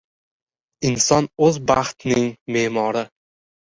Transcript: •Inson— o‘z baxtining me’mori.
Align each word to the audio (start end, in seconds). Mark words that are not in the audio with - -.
•Inson— 0.89 1.29
o‘z 1.49 1.61
baxtining 1.75 2.29
me’mori. 2.53 3.09